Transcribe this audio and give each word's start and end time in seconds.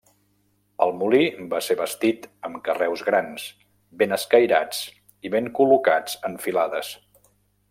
El 0.85 0.93
molí 1.01 1.19
va 1.51 1.59
ser 1.65 1.77
bastit 1.81 2.25
amb 2.49 2.57
carreus 2.69 3.05
grans, 3.11 3.45
ben 4.01 4.19
escairats 4.19 4.83
i 5.29 5.35
ben 5.37 5.55
col·locats 5.61 6.19
en 6.31 6.41
filades. 6.49 6.95